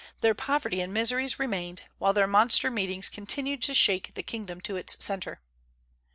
[0.21, 4.75] Their poverty and miseries remained, while their monster meetings continued to shake the kingdom to
[4.75, 5.41] its centre.